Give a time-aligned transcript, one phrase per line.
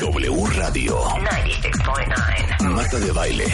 [0.00, 1.00] W Radio.
[1.00, 2.70] 96.9.
[2.70, 3.44] Marta de Baile.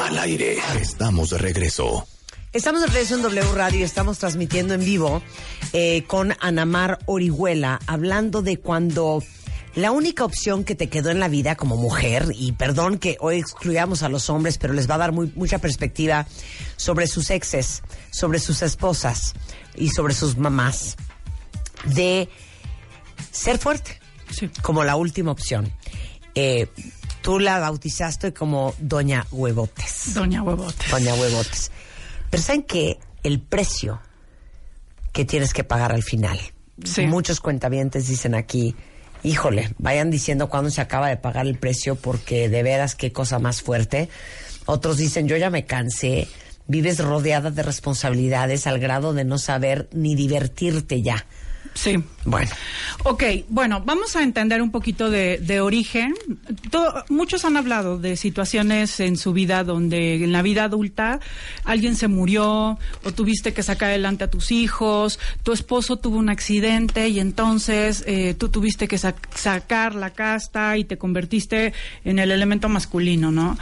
[0.00, 0.58] Al aire.
[0.80, 2.06] Estamos de regreso.
[2.52, 5.22] Estamos de regreso en W Radio y estamos transmitiendo en vivo
[5.72, 9.22] eh, con Anamar Orihuela, hablando de cuando
[9.74, 13.38] la única opción que te quedó en la vida como mujer, y perdón que hoy
[13.38, 16.26] excluyamos a los hombres, pero les va a dar muy, mucha perspectiva
[16.76, 19.34] sobre sus exes, sobre sus esposas
[19.74, 20.96] y sobre sus mamás,
[21.86, 22.28] de
[23.30, 24.01] ser fuerte,
[24.62, 25.72] como la última opción.
[26.34, 26.68] Eh,
[27.22, 30.14] tú la bautizaste como Doña Huevotes.
[30.14, 30.90] Doña Huevotes.
[30.90, 31.70] Doña Huevotes.
[32.30, 34.00] Pero ¿saben que el precio
[35.12, 36.38] que tienes que pagar al final?
[36.84, 37.06] Sí.
[37.06, 38.74] Muchos cuentavientes dicen aquí,
[39.22, 43.38] híjole, vayan diciendo cuándo se acaba de pagar el precio porque de veras qué cosa
[43.38, 44.08] más fuerte.
[44.66, 46.28] Otros dicen, yo ya me cansé,
[46.66, 51.26] vives rodeada de responsabilidades al grado de no saber ni divertirte ya.
[51.74, 52.02] Sí.
[52.24, 52.50] Bueno,
[53.04, 56.14] Ok, bueno, vamos a entender un poquito de, origen.
[57.08, 61.18] Muchos han hablado de situaciones en su vida donde en la vida adulta
[61.64, 66.30] alguien se murió o tuviste que sacar adelante a tus hijos, tu esposo tuvo un
[66.30, 71.72] accidente y entonces eh, tú tuviste que sac- sacar la casta y te convertiste
[72.04, 73.58] en el elemento masculino, ¿no?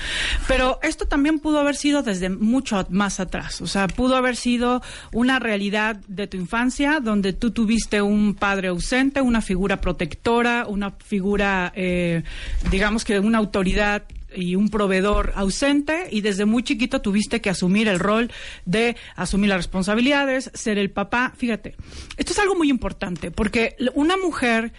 [0.49, 4.83] Pero esto también pudo haber sido desde mucho más atrás, o sea, pudo haber sido
[5.13, 10.91] una realidad de tu infancia donde tú tuviste un padre ausente, una figura protectora, una
[10.93, 12.23] figura, eh,
[12.71, 14.03] digamos que una autoridad
[14.35, 18.31] y un proveedor ausente y desde muy chiquito tuviste que asumir el rol
[18.65, 21.33] de asumir las responsabilidades, ser el papá.
[21.37, 21.75] Fíjate,
[22.17, 24.73] esto es algo muy importante porque una mujer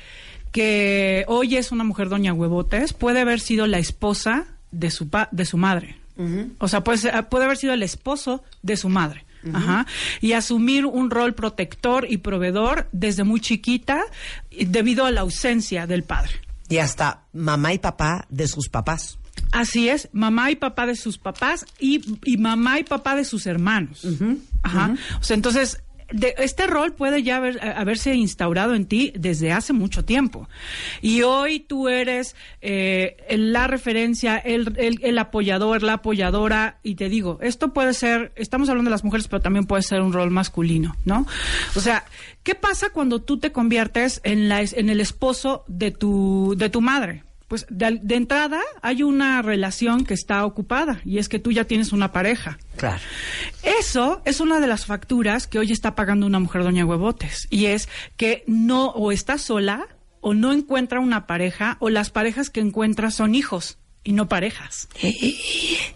[0.51, 5.29] que hoy es una mujer doña huevotes puede haber sido la esposa de su pa-
[5.31, 5.97] de su madre.
[6.59, 9.25] O sea, puede, ser- puede haber sido el esposo de su madre.
[9.53, 9.85] Ajá.
[10.19, 14.01] Y asumir un rol protector y proveedor desde muy chiquita
[14.51, 16.33] debido a la ausencia del padre.
[16.69, 19.17] y hasta mamá y papá de sus papás.
[19.51, 23.45] Así es, mamá y papá de sus papás y, y mamá y papá de sus
[23.45, 24.05] hermanos.
[24.63, 24.95] Ajá.
[25.19, 25.81] O sea, entonces,
[26.37, 30.47] este rol puede ya haber- eh, haberse instaurado en ti desde hace mucho tiempo.
[31.01, 36.77] Y hoy tú eres eh, la referencia, el, apoyador, la apoyadora.
[36.83, 40.01] Y te digo, esto puede ser, estamos hablando de las mujeres, pero también puede ser
[40.01, 41.25] un rol masculino, ¿no?
[41.75, 42.05] O sea,
[42.43, 46.81] ¿qué pasa cuando tú te conviertes en, la, en el esposo de tu, de tu
[46.81, 47.23] madre?
[47.51, 51.65] Pues de, de entrada hay una relación que está ocupada y es que tú ya
[51.65, 52.57] tienes una pareja.
[52.77, 53.01] Claro.
[53.61, 57.65] Eso es una de las facturas que hoy está pagando una mujer doña huevotes y
[57.65, 59.89] es que no o está sola
[60.21, 64.87] o no encuentra una pareja o las parejas que encuentra son hijos y no parejas.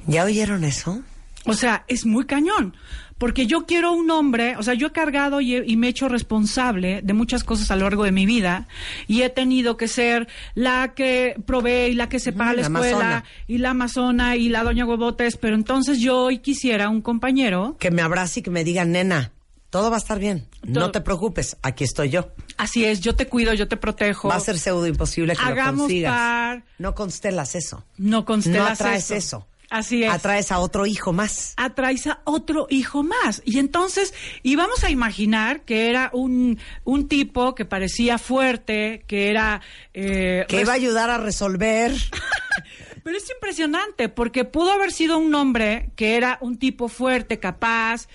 [0.07, 1.03] ¿Ya oyeron eso?
[1.47, 2.75] O sea, es muy cañón.
[3.17, 5.89] Porque yo quiero un hombre, o sea, yo he cargado y, he- y me he
[5.91, 8.67] hecho responsable de muchas cosas a lo largo de mi vida
[9.07, 12.61] y he tenido que ser la que provee y la que se paga la la
[12.63, 13.23] escuela amazona.
[13.47, 17.89] y la amazona y la doña huevotes, pero entonces yo hoy quisiera un compañero Que
[17.89, 19.31] me abrace y que me diga, nena,
[19.69, 20.45] todo va a estar bien.
[20.63, 22.31] No te preocupes, aquí estoy yo.
[22.57, 24.27] Así es, yo te cuido, yo te protejo.
[24.27, 26.11] Va a ser pseudo imposible que lo Hagamos consigas.
[26.11, 26.63] par.
[26.79, 27.85] No constelas eso.
[27.97, 29.15] No constelas no atraes eso.
[29.15, 29.47] eso.
[29.69, 30.11] Así es.
[30.11, 31.53] Atraes a otro hijo más.
[31.57, 33.41] atraes a otro hijo más.
[33.45, 39.29] Y entonces, y vamos a imaginar que era un, un tipo que parecía fuerte, que
[39.29, 39.61] era...
[39.93, 41.91] eh, Que iba a ayudar a resolver.
[43.03, 48.07] Pero es impresionante, porque pudo haber sido un hombre que era un tipo fuerte, capaz,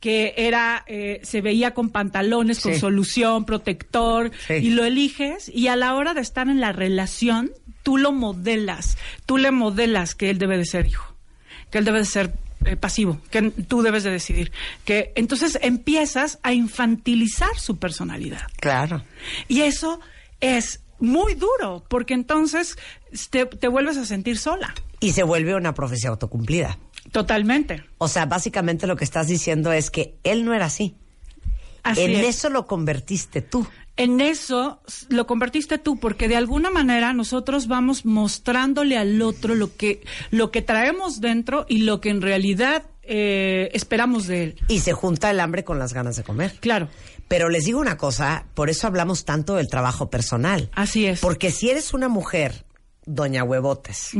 [0.00, 2.80] que era, eh, se veía con pantalones, con Sí.
[2.80, 4.54] solución, protector, Sí.
[4.54, 7.50] y lo eliges, y a la hora de estar en la relación,
[7.88, 11.16] tú lo modelas, tú le modelas que él debe de ser hijo,
[11.70, 12.34] que él debe de ser
[12.66, 14.52] eh, pasivo, que tú debes de decidir,
[14.84, 18.42] que entonces empiezas a infantilizar su personalidad.
[18.60, 19.06] Claro.
[19.48, 20.00] Y eso
[20.42, 22.76] es muy duro, porque entonces
[23.30, 24.74] te, te vuelves a sentir sola.
[25.00, 26.78] Y se vuelve una profecía autocumplida.
[27.10, 27.84] Totalmente.
[27.96, 30.94] O sea, básicamente lo que estás diciendo es que él no era así.
[31.84, 32.36] Así en es.
[32.36, 33.66] eso lo convertiste tú.
[33.98, 39.76] En eso lo convertiste tú, porque de alguna manera nosotros vamos mostrándole al otro lo
[39.76, 44.56] que, lo que traemos dentro y lo que en realidad eh, esperamos de él.
[44.68, 46.54] Y se junta el hambre con las ganas de comer.
[46.60, 46.88] Claro.
[47.26, 50.70] Pero les digo una cosa, por eso hablamos tanto del trabajo personal.
[50.74, 51.18] Así es.
[51.18, 52.66] Porque si eres una mujer,
[53.04, 54.12] doña huevotes,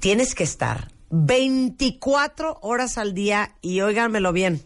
[0.00, 4.62] tienes que estar 24 horas al día y óiganmelo bien,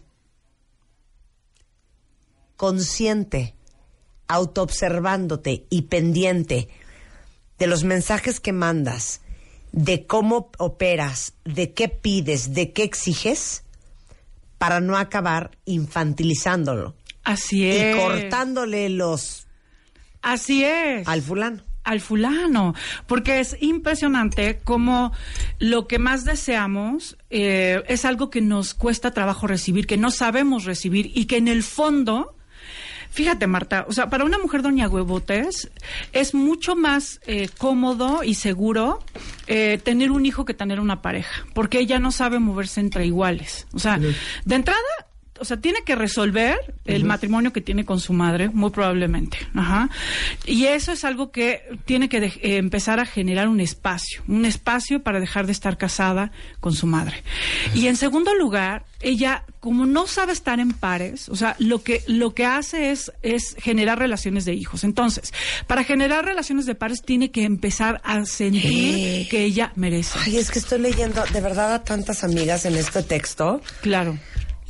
[2.55, 3.56] consciente,
[4.27, 6.69] autoobservándote y pendiente
[7.59, 9.21] de los mensajes que mandas,
[9.71, 13.63] de cómo operas, de qué pides, de qué exiges,
[14.57, 17.95] para no acabar infantilizándolo Así es.
[17.95, 19.47] y cortándole los
[20.21, 21.07] Así es.
[21.07, 21.63] al fulano.
[21.83, 22.73] al fulano,
[23.05, 25.11] porque es impresionante como
[25.59, 30.65] lo que más deseamos eh, es algo que nos cuesta trabajo recibir, que no sabemos
[30.65, 32.35] recibir y que en el fondo,
[33.17, 35.71] fíjate Marta, o sea, para una mujer doña huevotes
[36.13, 38.99] es mucho más eh, cómodo y seguro
[39.47, 43.65] eh, tener un hijo que tener una pareja, porque ella no sabe moverse entre iguales.
[43.73, 44.83] O sea, de entrada
[45.39, 49.37] o sea, tiene que resolver el matrimonio que tiene con su madre, muy probablemente.
[49.53, 49.89] Ajá.
[50.45, 54.45] Y eso es algo que tiene que de- eh, empezar a generar un espacio, un
[54.45, 57.23] espacio para dejar de estar casada con su madre.
[57.73, 62.03] Y en segundo lugar, ella, como no sabe estar en pares, o sea, lo que,
[62.07, 64.83] lo que hace es, es generar relaciones de hijos.
[64.83, 65.33] Entonces,
[65.67, 70.17] para generar relaciones de pares, tiene que empezar a sentir que ella merece.
[70.25, 73.61] Ay, es que estoy leyendo de verdad a tantas amigas en este texto.
[73.81, 74.17] Claro.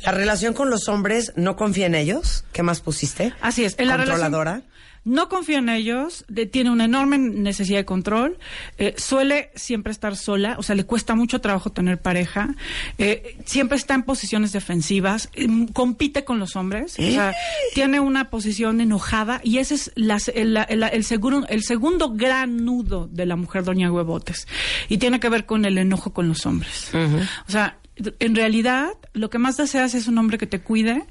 [0.04, 2.44] La relación con los hombres, no confía en ellos.
[2.52, 3.32] ¿Qué más pusiste?
[3.40, 3.74] Así es.
[3.78, 4.52] En la Controladora.
[4.52, 8.36] relación- no confía en ellos, de- tiene una enorme necesidad de control,
[8.76, 12.54] eh, suele siempre estar sola, o sea, le cuesta mucho trabajo tener pareja,
[12.98, 17.32] eh, siempre está en posiciones defensivas, eh, compite con los hombres, o sea,
[17.74, 22.64] tiene una posición enojada y ese es el, la- el- el seguro- el segundo gran
[22.66, 24.46] nudo de la mujer doña Huevotes
[24.90, 26.90] y tiene que ver con el enojo con los hombres.
[26.92, 27.78] O sea,
[28.18, 31.04] en realidad lo que más deseas es un hombre que te cuide,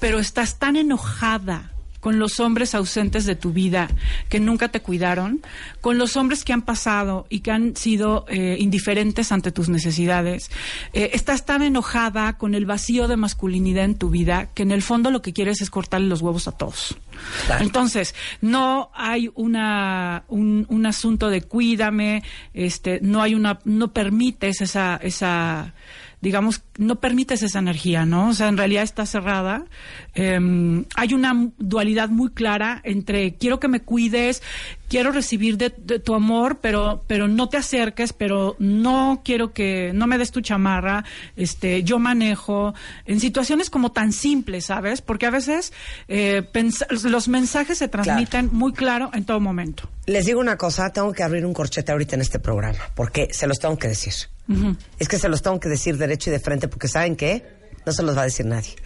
[0.00, 3.88] pero estás tan enojada con los hombres ausentes de tu vida
[4.28, 5.40] que nunca te cuidaron,
[5.80, 10.50] con los hombres que han pasado y que han sido eh, indiferentes ante tus necesidades.
[10.92, 14.82] Eh, estás tan enojada con el vacío de masculinidad en tu vida que en el
[14.82, 16.96] fondo lo que quieres es cortarle los huevos a todos.
[17.46, 17.64] Claro.
[17.64, 22.22] Entonces, no hay una, un, un asunto de cuídame,
[22.54, 25.74] este, no hay una, no permites esa, esa,
[26.20, 28.28] digamos, no permites esa energía, ¿no?
[28.28, 29.64] O sea, en realidad está cerrada.
[30.14, 34.42] Eh, hay una dualidad muy clara entre quiero que me cuides,
[34.88, 39.92] quiero recibir de, de tu amor, pero, pero no te acerques, pero no quiero que,
[39.94, 41.04] no me des tu chamarra,
[41.36, 42.74] este, yo manejo,
[43.04, 45.02] en situaciones como tan simples, ¿sabes?
[45.02, 45.72] Porque a veces
[46.08, 46.42] eh,
[47.04, 49.88] los mensajes se transmiten muy claro en todo momento.
[50.06, 53.46] Les digo una cosa, tengo que abrir un corchete ahorita en este programa, porque se
[53.46, 54.14] los tengo que decir.
[54.98, 57.44] Es que se los tengo que decir derecho y de frente, porque ¿saben qué?
[57.84, 58.76] No se los va a decir nadie.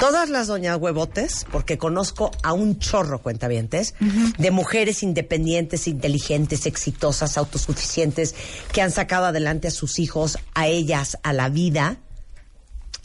[0.00, 3.94] Todas las doñas huevotes, porque conozco a un chorro, cuentavientes,
[4.38, 8.34] de mujeres independientes, inteligentes, exitosas, autosuficientes,
[8.72, 11.98] que han sacado adelante a sus hijos, a ellas, a la vida,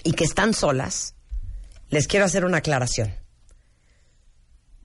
[0.05, 1.15] y que están solas,
[1.89, 3.13] les quiero hacer una aclaración.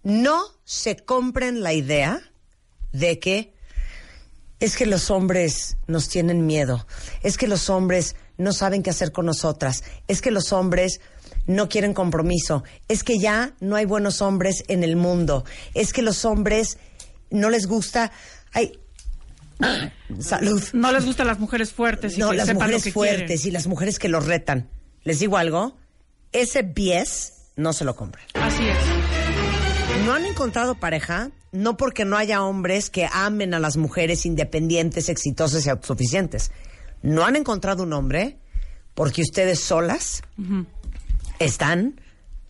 [0.03, 2.21] No se compren la idea
[2.93, 3.55] de que
[4.59, 6.87] es que los hombres nos tienen miedo,
[7.23, 11.01] es que los hombres no saben qué hacer con nosotras, es que los hombres
[11.47, 15.45] no quieren compromiso, es que ya no hay buenos hombres en el mundo,
[15.75, 16.79] es que los hombres
[17.31, 18.13] no les gusta,
[18.53, 18.79] ay,
[20.21, 22.93] salud, No les gustan las mujeres fuertes y no, que las sepan mujeres lo que
[22.93, 23.49] fuertes quieren.
[23.49, 24.69] y las mujeres que los retan.
[25.05, 25.77] Les digo algo,
[26.33, 28.25] ese bies no se lo compren.
[28.35, 28.77] Así es.
[30.07, 35.09] No han encontrado pareja, no porque no haya hombres que amen a las mujeres independientes,
[35.09, 36.53] exitosas y autosuficientes.
[37.03, 38.39] No han encontrado un hombre
[38.95, 40.23] porque ustedes solas
[41.41, 42.01] están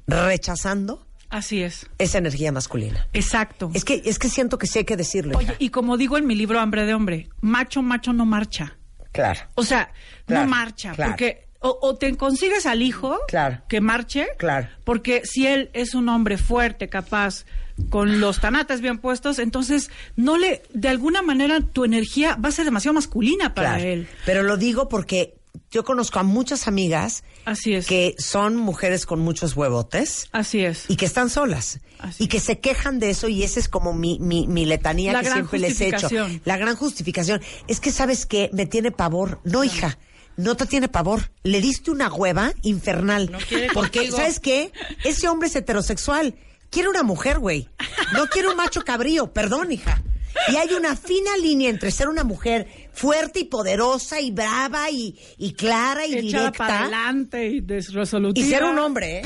[0.07, 1.87] rechazando Así es.
[1.99, 3.07] esa energía masculina.
[3.13, 3.71] Exacto.
[3.75, 5.39] Es que, es que siento que sí hay que decirlo.
[5.39, 5.55] Oye, hija.
[5.59, 8.77] y como digo en mi libro Hambre de Hombre, macho, macho no marcha.
[9.13, 9.41] Claro.
[9.55, 9.93] O sea,
[10.27, 11.13] Claro, no marcha, claro.
[11.13, 13.63] porque o, o te consigues al hijo Claro.
[13.69, 14.69] que marche, Claro.
[14.85, 17.45] porque si él es un hombre fuerte, capaz,
[17.91, 22.53] con los tanates bien puestos, entonces no le, de alguna manera tu energía va a
[22.53, 23.85] ser demasiado masculina para Claro.
[23.91, 24.09] él.
[24.27, 25.35] Pero lo digo porque
[25.71, 27.87] yo conozco a muchas amigas Así es.
[27.87, 30.29] que son mujeres con muchos huevotes.
[30.33, 30.85] Así es.
[30.89, 33.93] y que están solas Así y que se quejan de eso y esa es como
[33.93, 36.09] mi, mi, mi letanía La que siempre les he hecho.
[36.45, 37.41] La gran justificación.
[37.69, 39.41] Es que sabes que me tiene pavor.
[39.45, 39.99] No, hija,
[40.37, 41.31] no te tiene pavor.
[41.43, 43.31] Le diste una hueva infernal.
[43.31, 44.17] No quiere Porque, contigo.
[44.17, 44.73] ¿sabes qué?
[45.05, 46.35] Ese hombre es heterosexual.
[46.71, 47.69] Quiere una mujer, güey.
[48.15, 49.33] No quiere un macho cabrío.
[49.33, 50.03] Perdón, hija.
[50.49, 55.19] Y hay una fina línea entre ser una mujer fuerte y poderosa y brava y,
[55.39, 58.47] y clara y Echada para directa adelante y resolutiva.
[58.47, 59.23] y ser un hombre, ¿eh?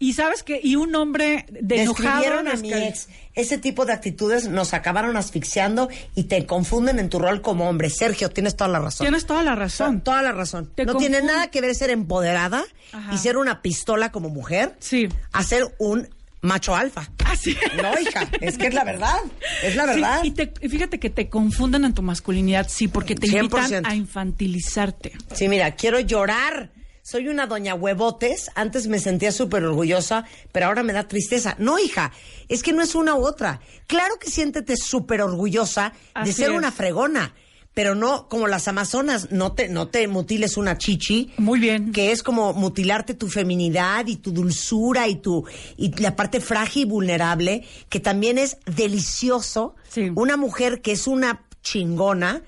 [0.00, 3.08] Y sabes que y un hombre de enojado Describieron a mi ex.
[3.34, 7.90] Ese tipo de actitudes nos acabaron asfixiando y te confunden en tu rol como hombre.
[7.90, 9.04] Sergio, tienes toda la razón.
[9.06, 10.00] Tienes toda la razón.
[10.02, 10.70] Toda la razón.
[10.72, 13.12] Te no tiene nada que ver ser empoderada Ajá.
[13.12, 15.08] y ser una pistola como mujer Sí.
[15.32, 16.08] a ser un
[16.48, 17.08] macho alfa.
[17.26, 17.56] Así.
[17.80, 19.18] No, hija, es que es la verdad.
[19.62, 20.20] Es la Sí, verdad.
[20.24, 23.38] y, te- y fíjate que te confunden en tu masculinidad, sí, porque te 100%.
[23.44, 25.12] invitan a infantilizarte.
[25.34, 26.72] Sí, mira, quiero llorar.
[27.02, 28.50] Soy una doña huevotes.
[28.54, 31.54] Antes me sentía súper orgullosa, pero ahora me da tristeza.
[31.58, 32.12] No, hija,
[32.48, 33.60] es que no es una u otra.
[33.86, 36.56] Claro que siéntete súper orgullosa de Así ser es.
[36.56, 37.34] una fregona,
[37.78, 39.30] pero no como las amazonas.
[39.30, 41.30] No te, no te mutiles una chichi.
[41.36, 41.92] Muy bien.
[41.92, 45.44] Que es como mutilarte tu feminidad y tu dulzura y tu
[45.76, 49.76] y la parte frágil y vulnerable, que también es delicioso.
[49.88, 50.10] Sí.
[50.16, 52.42] Una mujer que es una chingona,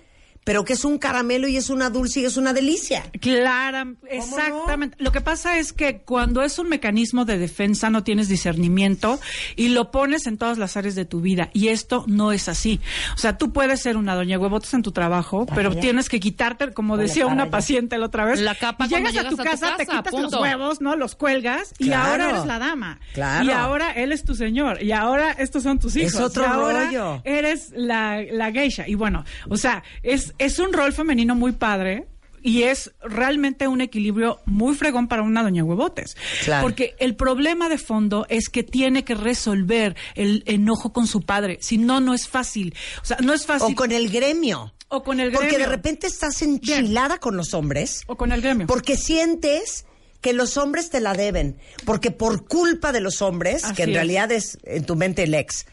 [0.50, 3.04] pero que es un caramelo y es una dulce y es una delicia.
[3.21, 4.97] Clara, exactamente.
[4.99, 9.21] Lo que pasa es que cuando es un mecanismo de defensa no tienes discernimiento
[9.54, 12.80] y lo pones en todas las áreas de tu vida y esto no es así.
[13.14, 15.80] O sea, tú puedes ser una doña huevotes en tu trabajo, pero allá.
[15.83, 17.50] tienes que quitarte, como decía una allá.
[17.52, 19.76] paciente la otra vez, La capa y cuando llegas a tu llegas a tu casa,
[19.76, 20.30] te casa, quitas punto.
[20.30, 20.97] los huevos, ¿no?
[20.97, 22.11] Los cuelgas y Claro.
[22.11, 22.99] ahora eres la dama.
[23.14, 23.45] Claro.
[23.47, 26.21] Y ahora él es tu señor y ahora estos son tus hijos.
[26.21, 27.23] otro y ahora rollo.
[27.25, 28.88] Eres la, la geisha.
[28.88, 32.06] Y bueno, o sea, es, es un rol femenino muy padre.
[32.42, 36.16] Y es realmente un equilibrio muy fregón para una doña huevotes.
[36.42, 36.62] Claro.
[36.62, 41.59] Porque el problema de fondo es que tiene que resolver el enojo con su padre.
[41.61, 42.75] Si no, no es fácil.
[43.02, 43.75] O sea, no es fácil.
[43.75, 44.73] O con el gremio.
[44.88, 45.66] O con el Porque gremio.
[45.66, 48.04] de repente estás enchilada con los hombres.
[48.06, 48.66] O con el gremio.
[48.66, 49.85] Porque sientes
[50.23, 51.59] que los hombres te la deben.
[51.85, 53.94] Porque por culpa de los hombres, Así que en es.
[53.97, 55.66] realidad es en tu mente el ex,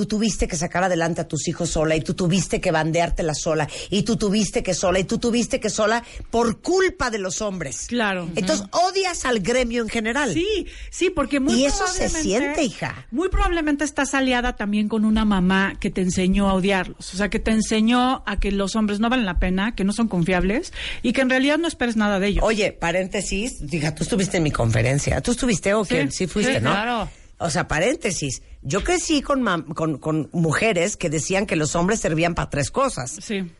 [0.00, 3.68] tú tuviste que sacar adelante a tus hijos sola y tú tuviste que bandeártela sola
[3.90, 7.84] y tú tuviste que sola y tú tuviste que sola por culpa de los hombres.
[7.86, 8.26] Claro.
[8.34, 10.32] Entonces odias al gremio en general.
[10.32, 13.06] Sí, sí, porque muy Y eso se siente, hija.
[13.10, 17.12] Muy probablemente estás aliada también con una mamá que te enseñó a odiarlos.
[17.12, 19.92] O sea, que te enseñó a que los hombres no valen la pena, que no
[19.92, 22.42] son confiables y que en realidad no esperes nada de ellos.
[22.42, 25.20] Oye, paréntesis, diga, tú estuviste en mi conferencia.
[25.20, 26.04] ¿Tú estuviste o qué?
[26.04, 26.70] Sí, Sí, fuiste, sí, ¿no?
[26.70, 27.10] claro.
[27.42, 28.42] O sea, paréntesis.
[28.62, 29.42] Yo crecí con,
[29.74, 33.16] con, con mujeres que decían que los hombres servían para tres cosas.
[33.20, 33.50] Sí.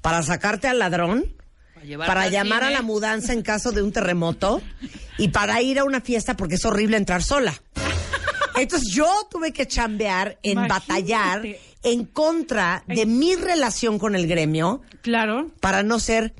[0.00, 1.34] Para sacarte al ladrón,
[1.74, 4.62] Para para llamar a la mudanza en caso de un terremoto
[5.18, 7.52] y para ir a una fiesta porque es horrible entrar sola.
[8.56, 10.80] Entonces yo tuve que chambear en Imagínate.
[10.88, 11.42] batallar
[11.82, 15.50] en contra de mi relación con el gremio Claro.
[15.60, 16.34] para no ser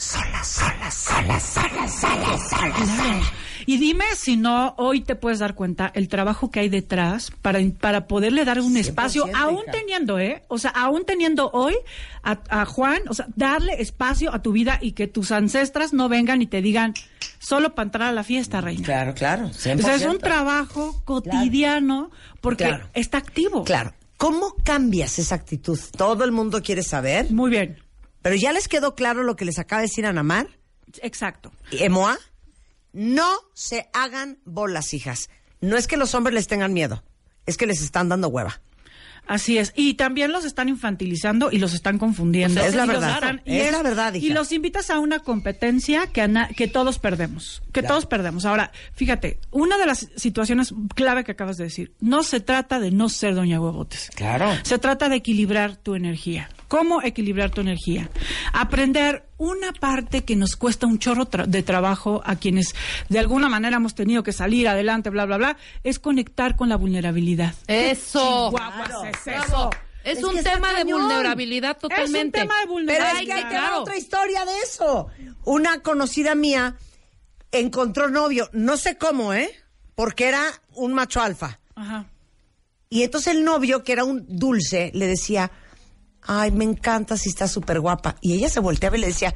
[0.00, 2.74] sola, sola, sola, sola, sola, sola.
[2.74, 3.20] Claro.
[3.66, 7.60] Y dime si no, hoy te puedes dar cuenta el trabajo que hay detrás para,
[7.78, 9.72] para poderle dar un 100%, espacio, aún hija.
[9.72, 10.42] teniendo, ¿eh?
[10.48, 11.74] O sea, aún teniendo hoy
[12.22, 16.08] a, a Juan, o sea, darle espacio a tu vida y que tus ancestras no
[16.08, 16.94] vengan y te digan
[17.38, 18.82] solo para entrar a la fiesta, reina.
[18.84, 19.46] Claro, claro.
[19.48, 22.88] O sea, es un trabajo cotidiano porque Claro.
[22.94, 23.64] está activo.
[23.64, 23.92] Claro.
[24.16, 25.78] ¿Cómo cambias esa actitud?
[25.96, 27.30] Todo el mundo quiere saber.
[27.30, 27.78] Muy bien.
[28.22, 30.48] Pero ya les quedó claro lo que les acaba de decir Anamar
[31.02, 31.52] Exacto.
[31.70, 32.18] y Emoa.
[32.92, 35.30] No se hagan bolas, hijas.
[35.60, 37.04] No es que los hombres les tengan miedo,
[37.46, 38.60] es que les están dando hueva.
[39.26, 39.72] Así es.
[39.76, 42.60] Y también los están infantilizando y los están confundiendo.
[42.60, 43.14] Pues es la verdad.
[43.14, 44.26] están- Es la verdad, hija.
[44.26, 47.62] Y los invitas a una competencia que, ana- que todos perdemos.
[47.72, 48.44] Que todos perdemos.
[48.44, 52.90] Ahora, fíjate, una de las situaciones clave que acabas de decir, no se trata de
[52.90, 54.10] no ser doña huevotes.
[54.16, 54.50] Claro.
[54.64, 56.48] Se trata de equilibrar tu energía.
[56.70, 58.08] ¿Cómo equilibrar tu energía?
[58.52, 62.76] Aprender una parte que nos cuesta un chorro tra- de trabajo a quienes
[63.08, 66.76] de alguna manera hemos tenido que salir adelante, bla, bla, bla, es conectar con la
[66.76, 67.54] vulnerabilidad.
[67.66, 68.50] Eso.
[68.50, 69.44] Chihuahuas es Bravo.
[69.44, 69.70] eso.
[70.04, 72.38] Es, Es un tema de vulnerabilidad totalmente.
[72.38, 73.38] Es un tema de Pero vulnerabilidad.
[73.38, 73.80] es Ay, que va claro.
[73.82, 75.08] otra historia de eso.
[75.44, 76.76] Una conocida mía
[77.52, 79.50] encontró novio, no sé cómo, ¿eh?
[79.96, 80.44] Porque era
[80.76, 81.58] un macho alfa.
[81.74, 82.06] Ajá.
[82.88, 85.50] Y entonces el novio, que era un dulce, le decía,
[86.22, 88.16] ay, me encanta si está súper guapa.
[88.20, 89.34] Y ella se volteaba y le decía,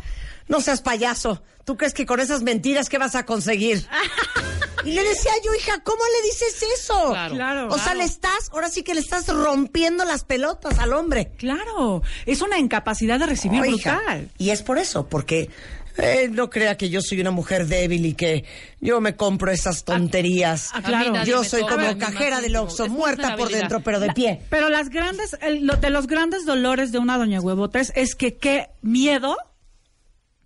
[0.49, 3.87] no seas payaso, ¿tú crees que con esas mentiras qué vas a conseguir?
[4.85, 7.11] y le decía yo, hija, ¿cómo le dices eso?
[7.11, 7.35] Claro.
[7.35, 7.67] Claro.
[7.69, 7.99] O sea, Claro.
[8.00, 11.33] le estás, ahora sí que le estás rompiendo las pelotas al hombre.
[11.38, 13.97] Claro, es una incapacidad de recibir Oh, hija.
[13.97, 14.31] brutal.
[14.38, 15.50] Y es por eso, porque
[15.97, 18.45] eh, no crea que yo soy una mujer débil y que
[18.81, 20.71] yo me compro esas tonterías.
[20.75, 21.23] ah, claro.
[21.25, 22.57] Yo soy como cajera del.
[22.57, 24.41] Oxxo, muerta por dentro, pero de pie.
[24.50, 28.37] Pero las grandes, el- lo- de los grandes dolores de una doña huevotes es que
[28.37, 29.37] qué miedo,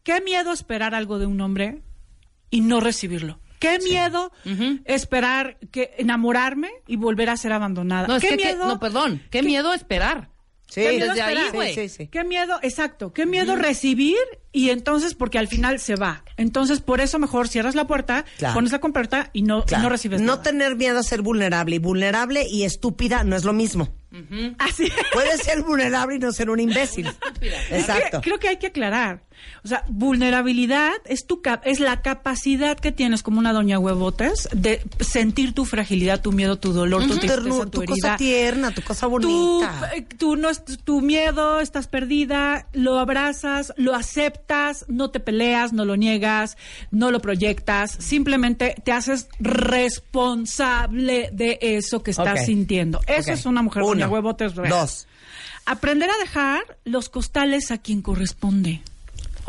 [0.02, 1.80] qué miedo esperar algo de un hombre
[2.50, 3.40] y no recibirlo.
[3.58, 4.32] Qué miedo
[4.84, 8.06] esperar que enamorarme y volver a ser abandonada.
[8.08, 8.66] No, es qué que, que- miedo.
[8.66, 9.22] no, perdón.
[9.30, 10.30] Qué miedo esperar.
[10.70, 11.54] Sí, ¿Qué miedo desde ahí, esperar?
[11.54, 11.74] güey.
[11.74, 12.06] Sí, sí, sí.
[12.08, 14.18] Qué miedo, exacto, qué miedo recibir
[14.52, 16.24] y entonces porque al final se va.
[16.36, 18.54] Entonces por eso mejor cierras la puerta, Claro.
[18.54, 19.84] pones la compuerta y no, y Claro.
[19.84, 20.42] no recibes No nada.
[20.42, 21.76] tener miedo a ser vulnerable.
[21.76, 23.94] Y vulnerable y estúpida no es lo mismo.
[24.58, 24.92] Así.
[25.14, 27.06] Puedes ser vulnerable y no ser un imbécil.
[27.70, 28.20] Exacto.
[28.20, 29.22] Creo, creo que hay que aclarar.
[29.64, 34.48] O sea, vulnerabilidad es tu cap- es la capacidad que tienes como una doña huevotes
[34.52, 37.94] de sentir tu fragilidad, tu miedo, tu dolor, tu Tu, tristeza, tu tu herida.
[37.96, 39.90] cosa tierna, tu cosa Tu, bonita.
[39.96, 45.72] eh, tu, no es- tu miedo, estás perdida, lo abrazas, lo aceptas, no te peleas,
[45.72, 46.56] no lo niegas,
[46.90, 53.00] no lo proyectas, simplemente te haces responsable de eso que estás sintiendo.
[53.06, 53.90] Eso es una mujer Uno.
[53.92, 54.70] doña huevotes real.
[54.70, 55.06] Dos.
[55.66, 58.80] Aprender a dejar los costales a quien corresponde.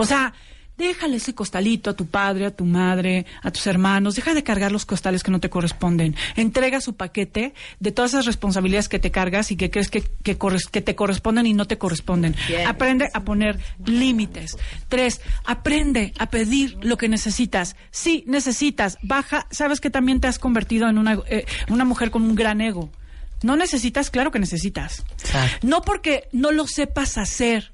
[0.02, 0.34] O sea,
[0.78, 4.16] déjale ese costalito a tu padre, a tu madre, a tus hermanos.
[4.16, 6.16] Deja de cargar los costales que no te corresponden.
[6.38, 10.40] Entrega su paquete de todas esas responsabilidades que te cargas y que crees que, que,
[10.40, 12.34] corres- que te corresponden y no te corresponden.
[12.66, 14.58] Aprende a poner límites.
[14.88, 17.76] Tres, aprende a pedir lo que necesitas.
[17.92, 18.98] Sí, necesitas.
[19.02, 19.48] Baja.
[19.52, 22.90] Sabes que también te has convertido en una, eh, una mujer con un gran ego.
[23.44, 25.04] No necesitas, claro que necesitas.
[25.62, 27.74] No porque no lo sepas hacer.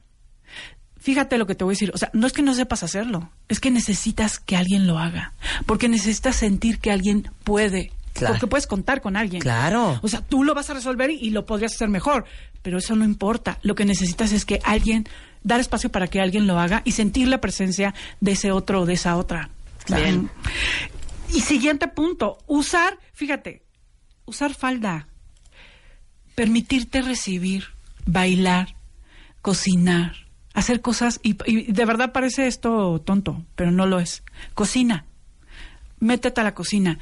[1.06, 1.92] Fíjate lo que te voy a decir.
[1.94, 5.34] O sea, no es que no sepas hacerlo, es que necesitas que alguien lo haga.
[5.68, 7.92] Porque necesitas sentir que alguien puede.
[8.14, 8.34] Claro.
[8.34, 9.40] Porque puedes contar con alguien.
[9.40, 10.00] Claro.
[10.02, 12.26] O sea, tú lo vas a resolver y, y lo podrías hacer mejor.
[12.64, 13.60] Pero eso no importa.
[13.62, 15.08] Lo que necesitas es que alguien,
[15.44, 18.86] dar espacio para que alguien lo haga y sentir la presencia de ese otro o
[18.88, 19.52] de esa otra.
[19.88, 20.32] Bien.
[21.32, 23.62] Y siguiente punto, usar, fíjate,
[24.26, 25.08] usar falda,
[26.34, 27.66] permitirte recibir,
[28.08, 28.76] bailar,
[29.44, 30.25] cocinar,
[30.56, 34.24] hacer cosas, y, y de verdad parece esto tonto, pero no lo es.
[34.56, 35.06] Cocina,
[36.00, 36.98] métete a la cocina,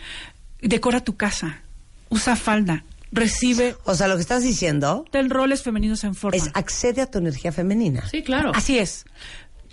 [0.61, 1.61] decora tu casa,
[2.09, 6.37] usa falda, recibe O sea, lo que estás diciendo ten roles femeninos en forma.
[6.37, 8.05] es accede a tu energía femenina.
[8.09, 8.51] Sí, claro.
[8.55, 9.05] Así es.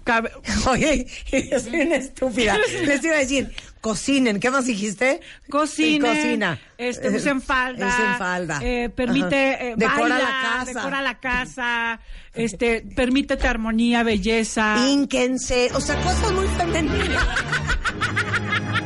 [0.04, 0.33] Cabe-
[0.69, 1.07] Oye,
[1.50, 2.57] yo soy una estúpida.
[2.85, 4.40] Les iba a decir, cocinen.
[4.40, 5.21] ¿Qué más dijiste?
[5.50, 6.59] Cocine, Y cocina.
[6.78, 8.61] este, usen falda, Usen falda.
[8.62, 10.64] eh, permite, eh, Decora baila, la casa.
[10.73, 12.00] decora la casa,
[12.35, 14.76] este, permítete armonía, belleza.
[14.88, 15.71] Ínquense.
[15.75, 17.24] O sea, cosas muy femeninas.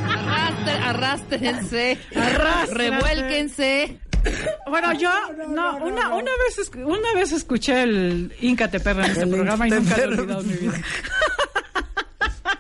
[0.09, 2.75] Arrastre- arrástrense, Arrástrate.
[2.75, 3.99] revuélquense.
[4.69, 5.11] Bueno, yo,
[5.49, 9.69] no, una, una vez, una vez escuché el Inca te perra en este El programa
[9.69, 10.73] y nunca lo he olvidado en mi vida.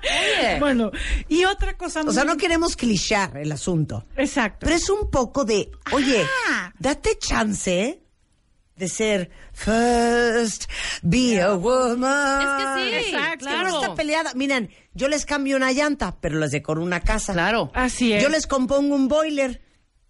[0.04, 0.90] Oye, Bueno,
[1.28, 4.06] y otra cosa O sea, no queremos clichar el asunto.
[4.16, 4.58] Exacto.
[4.60, 6.72] Pero es un poco de, oye, Ajá.
[6.78, 8.00] date chance
[8.76, 10.64] de ser first,
[11.02, 12.42] be a woman.
[12.42, 13.46] Es que sí, Exacto.
[13.46, 13.68] claro.
[13.70, 14.32] No está peleada.
[14.34, 17.32] Miren, yo les cambio una llanta, pero les decoro una casa.
[17.32, 17.70] Claro.
[17.74, 18.22] Así es.
[18.22, 19.62] Yo les compongo un boiler,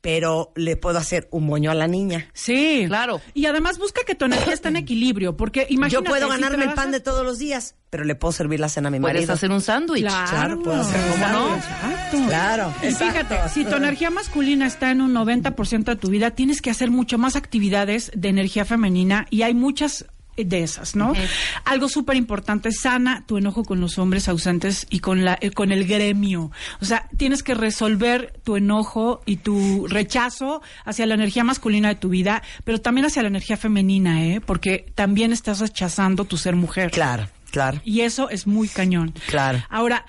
[0.05, 2.29] pero le puedo hacer un moño a la niña.
[2.35, 2.85] Sí.
[2.89, 3.23] Claro.
[3.33, 6.05] Y además busca que tu energía esté en equilibrio, porque imagínate.
[6.05, 8.69] Yo puedo si ganarme el pan de todos los días, pero le puedo servir la
[8.69, 9.33] cena a mi Puedes marido.
[9.33, 10.03] hacer un sándwich.
[10.03, 11.57] Claro, Claro, puedo hacer un sándwich.
[11.65, 12.17] Exacto.
[12.29, 13.13] Claro, Y exacto.
[13.13, 16.91] fíjate, si tu energía masculina está en un 90% de tu vida, tienes que hacer
[16.91, 20.05] mucho más actividades de energía femenina y hay muchas
[20.37, 21.13] de esas, ¿no?
[21.65, 25.71] Algo súper importante, sana tu enojo con los hombres ausentes y con la eh, con
[25.71, 26.51] el gremio.
[26.81, 31.95] O sea, tienes que resolver tu enojo y tu rechazo hacia la energía masculina de
[31.95, 34.41] tu vida, pero también hacia la energía femenina, ¿eh?
[34.41, 36.91] Porque también estás rechazando tu ser mujer.
[36.91, 37.81] Claro, claro.
[37.85, 39.15] Y eso es muy cañón.
[39.29, 39.63] Claro.
[39.69, 40.05] Ahora,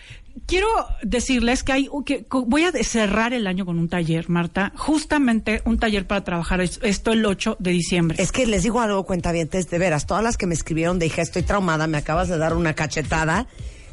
[0.48, 0.68] quiero
[1.04, 5.78] decirles que hay que voy a cerrar el año con un taller, Marta, justamente un
[5.80, 8.22] taller para trabajar es- esto el 8 de diciembre.
[8.22, 11.22] Es que les digo algo, cuentavientes, de veras, todas las que me escribieron de hija,
[11.22, 13.48] estoy traumada, me acabas de dar una cachetada.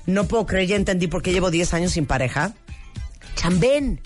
[0.06, 2.54] No puedo creer, ya entendí por qué llevo 10 años sin pareja.
[3.36, 4.00] Chambén.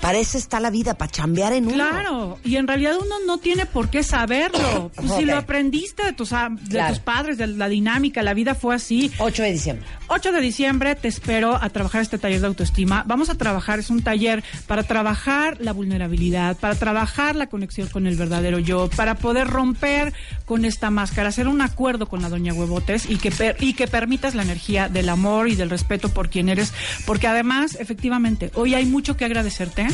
[0.00, 1.74] Para eso está la vida, para chambear en uno.
[1.74, 4.90] Claro, y en realidad uno no tiene por qué saberlo.
[4.98, 6.94] Pues si lo aprendiste de tus, a- de Claro.
[6.94, 9.10] tus padres, de la dinámica, la vida fue así.
[9.18, 9.86] 8 de diciembre.
[10.08, 13.02] 8 de diciembre te espero a trabajar este taller de autoestima.
[13.06, 18.06] Vamos a trabajar, es un taller para trabajar la vulnerabilidad, para trabajar la conexión con
[18.06, 20.12] el verdadero yo, para poder romper
[20.46, 23.88] con esta máscara, hacer un acuerdo con la doña Huevotes y que, per- y que
[23.88, 26.72] permitas la energía del amor y del respeto por quien eres,
[27.04, 29.87] porque además, efectivamente, hoy hay mucho que agradecerte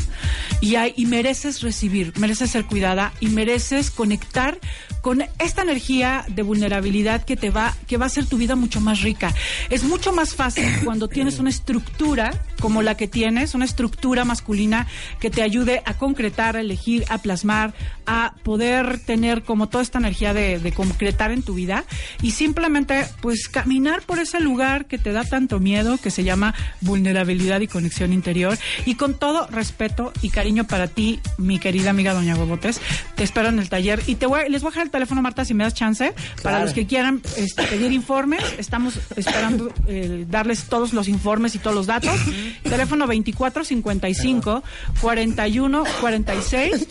[0.61, 4.59] y, hay, y mereces recibir, mereces ser cuidada y mereces conectar
[5.01, 8.81] con esta energía de vulnerabilidad que te va, que va a hacer tu vida mucho
[8.81, 9.35] más rica.
[9.71, 12.33] Es mucho más fácil cuando tienes una estructura
[12.65, 14.87] como la que tienes, una estructura masculina
[15.21, 17.75] que te ayude a concretar, a elegir, a plasmar,
[18.07, 21.85] a poder tener como toda esta energía de, de concretar en tu vida
[22.23, 26.55] y simplemente pues caminar por ese lugar que te da tanto miedo, que se llama
[26.81, 28.57] vulnerabilidad y conexión interior.
[28.87, 32.81] Y con todo respeto y cariño para ti, mi querida amiga Doña Bobotes,
[33.15, 34.01] te espero en el taller.
[34.07, 36.65] Y te voy, les voy a dejar el teléfono, Marta, si me das chance, para
[36.65, 38.43] los que quieran este, pedir informes.
[38.57, 42.19] Estamos esperando eh, darles todos los informes y todos los datos.
[42.63, 44.63] Teléfono 2455
[45.01, 46.89] 41 46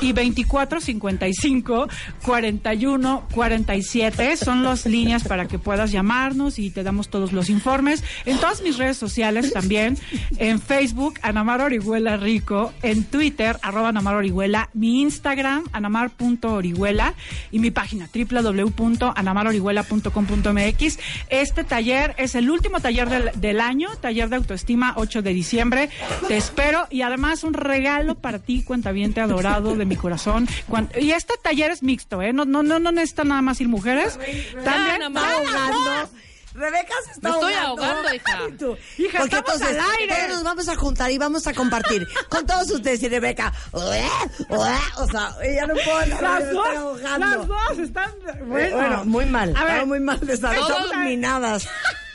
[0.00, 1.88] y 2455
[2.24, 8.02] 41 47 son las líneas para que puedas llamarnos y te damos todos los informes.
[8.24, 9.98] En todas mis redes sociales también,
[10.38, 17.14] en Facebook, Anamar Orihuela Rico, en Twitter, arroba Anamar Orihuela, mi Instagram, anamar.orihuela
[17.50, 20.98] y mi página www.anamarorihuela.com.mx.
[21.28, 25.88] Este taller es el último taller del, del año, taller de autoestima 8 de diciembre.
[26.28, 30.48] Te espero y además un regalo para ti, cuentaviente adorado de mi corazón.
[30.68, 32.32] Cuan- y este taller es mixto, ¿eh?
[32.32, 34.18] No, no, no, no necesitan nada más ir mujeres.
[34.64, 36.10] También, ahogando.
[36.52, 37.84] Rebeca se está Me estoy ahogando.
[37.84, 38.38] ahogando, hija.
[38.98, 40.14] Hija, Porque estamos entonces al aire.
[40.16, 43.52] todos nos vamos a juntar y vamos a compartir con todos ustedes y Rebeca.
[43.72, 44.04] "Ué,
[44.48, 47.26] ué", O sea, ella no puede Las dos, ahogando.
[47.26, 48.10] las dos están.
[48.46, 49.54] Bueno, Bueno, muy mal.
[49.56, 51.68] A ver, muy mal de todos- Estamos minadas.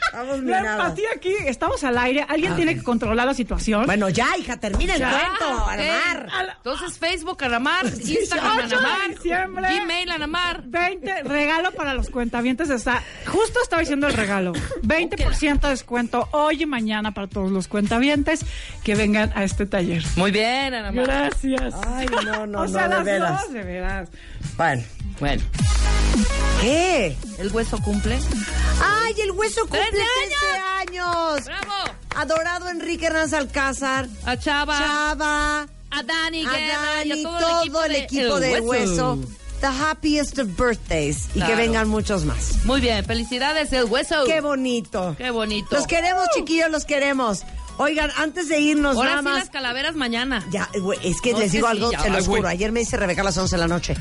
[0.06, 3.86] Estamos La empatía aquí, estamos al aire, alguien tiene que controlar la situación.
[3.86, 5.68] Bueno, ya, hija, termina el Ya, cuento, ok.
[5.70, 6.56] Anamar.
[6.56, 9.68] Entonces, Facebook, Anamar, Instagram, 8 de Anamar, diciembre.
[9.80, 10.62] Gmail, Anamar.
[10.64, 16.62] 20, regalo para los cuentavientes está, justo estaba diciendo el regalo, 20% de descuento hoy
[16.62, 18.44] y mañana para todos los cuentavientes
[18.84, 20.02] que vengan a este taller.
[20.16, 21.04] Muy bien, Anamar.
[21.06, 21.74] Gracias.
[21.86, 23.42] Ay, no, no, o sea, no, de las veras.
[23.42, 24.08] dos, de veras.
[24.56, 24.82] Bueno.
[25.18, 25.42] Bueno,
[26.60, 27.16] ¿Qué?
[27.38, 28.18] el hueso cumple.
[28.82, 30.04] ¡Ay, el hueso cumple ¡Trece
[30.40, 31.44] 13 años!
[31.44, 31.74] ¡Bravo!
[32.14, 34.08] Adorado Enrique Hernández Alcázar.
[34.24, 35.62] A Chava, Chava.
[35.90, 39.18] a Dani a Guerra y Dani, a todo, todo el equipo de hueso.
[39.60, 41.28] The happiest of birthdays.
[41.34, 42.64] Y que vengan muchos más.
[42.64, 44.24] Muy bien, felicidades, el hueso.
[44.26, 45.14] Qué bonito.
[45.16, 45.68] Qué bonito.
[45.74, 47.42] Los queremos, chiquillos, los queremos.
[47.78, 49.38] Oigan, antes de irnos, Ahora nada sí más.
[49.40, 50.46] las calaveras mañana.
[50.50, 52.48] Ya, güey, es que No, les es digo algo, sí, se lo juro.
[52.48, 53.94] Ayer me dice Rebeca a las 11 de la noche.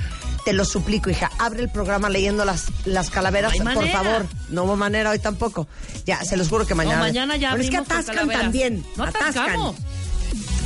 [0.45, 1.31] Te lo suplico, hija.
[1.39, 4.27] Abre el programa leyendo las, las calaveras, No por favor.
[4.49, 5.67] No hubo manera hoy tampoco.
[6.05, 6.99] Ya, se los juro que mañana.
[6.99, 8.86] mañana ya Pero es que atascan también.
[8.95, 9.60] No atascan.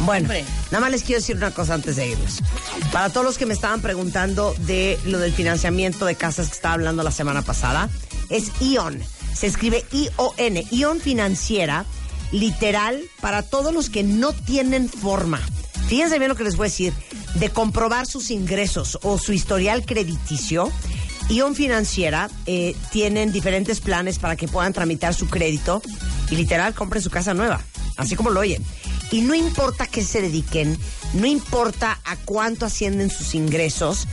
[0.01, 0.45] Bueno, Hombre.
[0.71, 2.39] nada más les quiero decir una cosa antes de irnos.
[2.91, 6.73] Para todos los que me estaban preguntando de lo del financiamiento de casas que estaba
[6.75, 7.89] hablando la semana pasada,
[8.29, 9.01] es ION.
[9.33, 11.85] Se escribe I-O-N, ION Financiera,
[12.31, 15.39] literal, para todos los que no tienen forma.
[15.87, 16.93] Fíjense bien lo que les voy a decir,
[17.35, 20.71] de comprobar sus ingresos o su historial crediticio.
[21.29, 25.81] ION Financiera eh, tienen diferentes planes para que puedan tramitar su crédito
[26.31, 27.61] y literal compren su casa nueva,
[27.97, 28.63] así como lo oyen.
[29.11, 30.77] Y no importa qué se dediquen,
[31.13, 34.07] no importa a cuánto ascienden sus ingresos,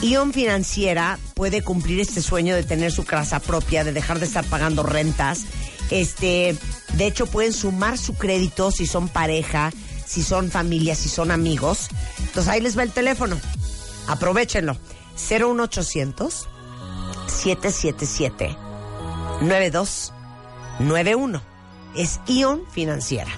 [0.00, 4.44] ION Financiera puede cumplir este sueño de tener su casa propia, de dejar de estar
[4.44, 5.42] pagando rentas.
[5.90, 6.56] Este,
[6.94, 9.70] de hecho, pueden sumar su crédito si son pareja,
[10.06, 11.88] si son familia, si son amigos.
[12.32, 13.38] Entonces ahí les va el teléfono.
[14.08, 14.74] Aprovechenlo.
[15.28, 16.48] 01800
[17.26, 18.56] 777
[19.42, 21.42] 9291.
[21.94, 23.30] Es ION Financiera.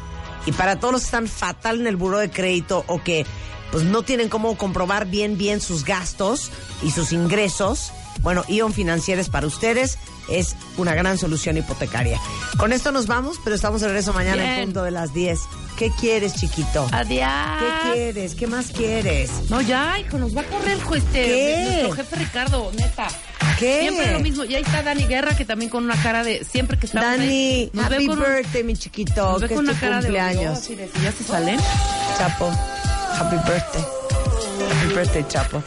[0.47, 3.27] Y para todos los que están fatal en el buro de crédito o que
[3.73, 6.53] pues no tienen cómo comprobar bien bien sus gastos
[6.83, 12.21] y sus ingresos, bueno, ION Financiera es para ustedes, es una gran solución hipotecaria.
[12.59, 14.65] Con esto nos vamos, pero estamos de regreso mañana en Bien.
[14.67, 15.41] punto de las 10.
[15.79, 16.89] ¿Qué quieres, chiquito?
[16.93, 17.29] Adiós.
[17.59, 18.35] ¿Qué quieres?
[18.37, 19.31] ¿Qué más quieres?
[19.51, 21.65] No, ya, hijo, nos va a correr jo, este, ¿Qué?
[21.69, 23.09] nuestro jefe Ricardo, neta.
[23.59, 23.81] ¿Qué?
[23.81, 24.45] Siempre lo mismo.
[24.45, 26.45] Y ahí está Dani Guerra, que también con una cara de.
[26.45, 27.09] Siempre que estamos.
[27.11, 29.67] Dani, ahí, nos ve happy con un- birthday, mi chiquito, nos ve que es tu
[29.67, 29.75] de.
[29.75, 30.59] cumpleaños.
[30.59, 31.59] así de, si ya se salen.
[32.19, 32.51] Chapo,
[33.19, 33.85] happy birthday.
[34.81, 35.63] Happy birthday, Chapo.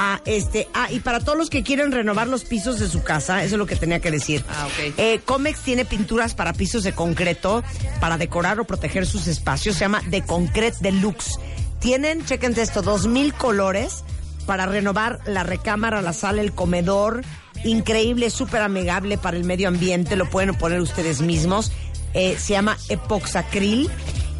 [0.00, 3.42] Ah, este, ah, y para todos los que quieren renovar los pisos de su casa,
[3.42, 4.44] eso es lo que tenía que decir.
[4.48, 4.94] Ah, ok.
[4.96, 7.64] Eh, Comex tiene pinturas para pisos de concreto,
[7.98, 11.40] para decorar o proteger sus espacios, se llama De Concret Deluxe.
[11.80, 14.04] Tienen, chequen esto, dos mil colores
[14.46, 17.22] para renovar la recámara, la sala, el comedor.
[17.64, 21.72] Increíble, súper amigable para el medio ambiente, lo pueden poner ustedes mismos.
[22.14, 23.90] Eh, se llama Epoxacril.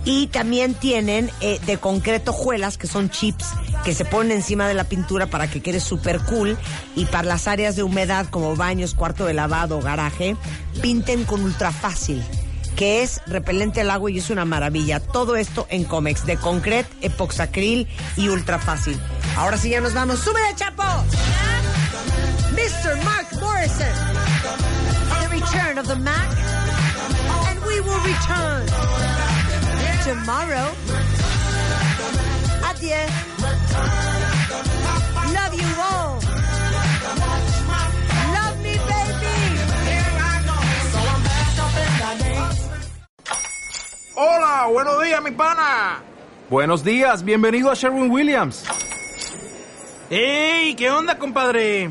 [0.08, 3.44] Y también tienen eh, de concreto juelas, que son chips
[3.84, 6.56] que se ponen encima de la pintura para que quede súper cool.
[6.96, 10.34] Y para las áreas de humedad como baños, cuarto de lavado, garaje,
[10.80, 12.24] pinten con ultra fácil,
[12.74, 14.98] que es repelente al agua y es una maravilla.
[14.98, 18.98] Todo esto en Comex, de concret, epoxacril y ultra fácil.
[19.36, 20.20] Ahora sí ya nos vamos.
[20.20, 20.84] ¡Súbele, Chapo!
[22.52, 23.04] Mr.
[23.04, 23.92] Mark Morrison.
[25.20, 26.28] The return of the Mac.
[27.50, 29.17] And we will return.
[30.08, 30.72] Tomorrow.
[32.64, 32.96] Adieu.
[35.36, 36.16] Love you all.
[38.32, 39.36] Love me, baby.
[44.14, 46.00] Hola, buenos días, mi pana.
[46.48, 48.64] Buenos días, bienvenido a Sherwin Williams.
[50.08, 50.74] ¡Ey!
[50.74, 51.90] ¿Qué onda, compadre?